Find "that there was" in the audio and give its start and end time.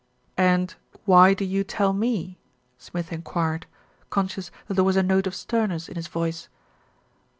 4.67-4.97